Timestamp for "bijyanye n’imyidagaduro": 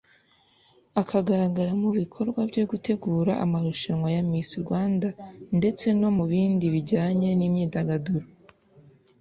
6.75-8.27